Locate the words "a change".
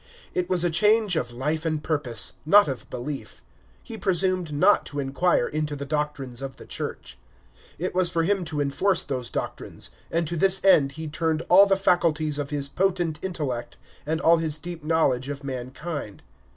0.63-1.15